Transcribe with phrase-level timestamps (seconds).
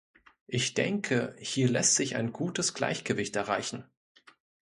[0.47, 3.85] Ich denke, hier lässt sich ein gutes Gleichgewicht erreichen.